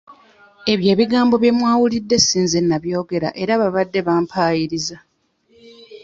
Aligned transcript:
Ebyo 0.73 0.87
ebigambo 0.93 1.35
bye 1.37 1.53
mwawulidde 1.57 2.17
si 2.25 2.37
nze 2.43 2.59
nnabyogera 2.61 3.29
era 3.41 3.53
baabadde 3.59 3.99
bampaayiriza. 4.07 4.97